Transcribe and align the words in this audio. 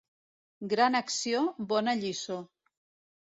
Gran 0.71 0.99
acció, 0.99 1.43
bona 1.73 1.95
lliçó. 2.01 2.39